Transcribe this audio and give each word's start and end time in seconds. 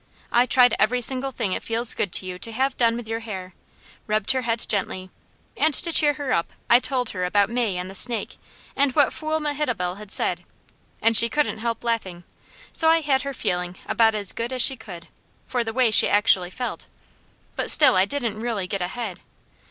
I 0.31 0.47
tried 0.47 0.73
every 0.79 0.99
single 0.99 1.29
thing 1.29 1.53
it 1.53 1.61
feels 1.61 1.93
good 1.93 2.11
to 2.13 2.25
you 2.25 2.39
to 2.39 2.51
have 2.51 2.75
done 2.75 2.95
with 2.97 3.07
your 3.07 3.19
hair, 3.19 3.53
rubbed 4.07 4.31
her 4.31 4.41
head 4.41 4.65
gently, 4.67 5.11
and 5.55 5.75
to 5.75 5.91
cheer 5.93 6.13
her 6.13 6.33
up 6.33 6.53
I 6.71 6.79
told 6.79 7.11
her 7.11 7.23
about 7.23 7.51
May 7.51 7.77
and 7.77 7.87
the 7.87 7.93
snake, 7.93 8.37
and 8.75 8.93
what 8.95 9.13
fool 9.13 9.39
Mehitabel 9.39 9.99
had 9.99 10.09
said, 10.09 10.43
and 11.03 11.15
she 11.15 11.29
couldn't 11.29 11.59
help 11.59 11.83
laughing; 11.83 12.23
so 12.73 12.89
I 12.89 13.01
had 13.01 13.21
her 13.21 13.33
feeling 13.35 13.75
about 13.85 14.15
as 14.15 14.33
good 14.33 14.51
as 14.51 14.63
she 14.63 14.75
could, 14.75 15.07
for 15.45 15.63
the 15.63 15.71
way 15.71 15.91
she 15.91 16.09
actually 16.09 16.49
felt, 16.49 16.87
but 17.55 17.69
still 17.69 17.95
I 17.95 18.05
didn't 18.05 18.41
really 18.41 18.65
get 18.65 18.81
ahead. 18.81 19.19